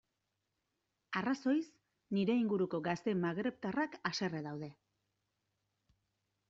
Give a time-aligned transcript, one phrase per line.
[1.19, 1.67] Arrazoiz,
[2.19, 4.73] nire inguruko gazte magrebtarrak haserre daude.